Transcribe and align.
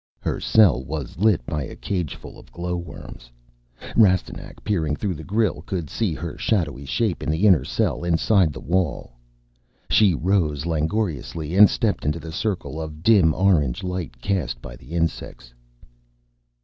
Her 0.17 0.39
cell 0.39 0.83
was 0.83 1.19
lit 1.19 1.45
by 1.45 1.61
a 1.61 1.75
cageful 1.75 2.39
of 2.39 2.51
glowworms. 2.51 3.29
Rastignac, 3.95 4.63
peering 4.63 4.95
through 4.95 5.13
the 5.13 5.23
grille, 5.23 5.61
could 5.61 5.91
see 5.91 6.15
her 6.15 6.39
shadowy 6.39 6.85
shape 6.85 7.21
in 7.21 7.29
the 7.29 7.45
inner 7.45 7.63
cell 7.63 8.03
inside 8.03 8.51
the 8.51 8.59
wall. 8.59 9.13
She 9.91 10.15
rose 10.15 10.65
langorously 10.65 11.55
and 11.55 11.69
stepped 11.69 12.03
into 12.03 12.19
the 12.19 12.31
circle 12.31 12.81
of 12.81 13.03
dim 13.03 13.35
orange 13.35 13.83
light 13.83 14.19
cast 14.19 14.59
by 14.59 14.75
the 14.75 14.93
insects. 14.93 15.53